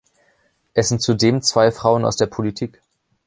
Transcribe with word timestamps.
Es 0.73 0.89
sind 0.89 0.99
zudem 1.03 1.43
zwei 1.43 1.71
Frauen 1.71 2.05
aus 2.05 2.17
der 2.17 2.25
Politik. 2.25 2.81